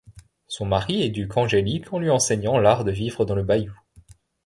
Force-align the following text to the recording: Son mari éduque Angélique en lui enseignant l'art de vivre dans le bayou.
Son 0.47 0.65
mari 0.65 1.03
éduque 1.03 1.37
Angélique 1.37 1.93
en 1.93 1.99
lui 1.99 2.09
enseignant 2.09 2.57
l'art 2.57 2.83
de 2.85 2.91
vivre 2.91 3.23
dans 3.23 3.35
le 3.35 3.43
bayou. 3.43 3.79